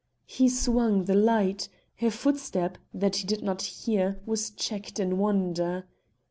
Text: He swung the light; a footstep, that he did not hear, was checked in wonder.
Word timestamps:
He 0.25 0.49
swung 0.49 1.03
the 1.03 1.13
light; 1.13 1.69
a 2.01 2.09
footstep, 2.09 2.79
that 2.91 3.17
he 3.17 3.27
did 3.27 3.43
not 3.43 3.61
hear, 3.61 4.19
was 4.25 4.49
checked 4.49 4.99
in 4.99 5.19
wonder. 5.19 5.85